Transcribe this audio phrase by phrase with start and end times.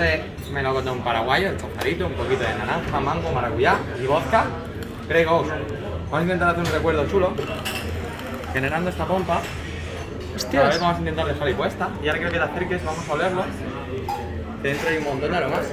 [0.00, 4.46] de melocotón paraguayo, el chocadito, un poquito de naranja, mango, maracuyá y vodka.
[5.08, 5.50] Grey Ghost.
[5.50, 7.32] Vamos a intentar hacer un recuerdo chulo,
[8.52, 9.36] generando esta pompa.
[9.38, 11.88] A ver, vamos a intentar dejar ahí puesta.
[12.02, 13.44] Y ahora que te acerques, vamos a olerlo.
[14.62, 15.66] Dentro hay un montón de aromas.